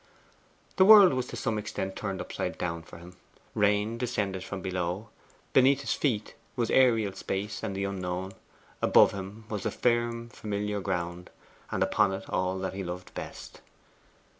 [0.77, 3.17] The world was to some extent turned upside down for him.
[3.53, 5.09] Rain descended from below.
[5.53, 8.31] Beneath his feet was aerial space and the unknown;
[8.81, 11.29] above him was the firm, familiar ground,
[11.69, 13.61] and upon it all that he loved best.